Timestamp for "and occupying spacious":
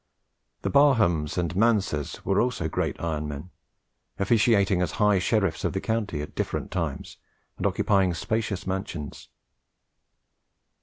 7.59-8.65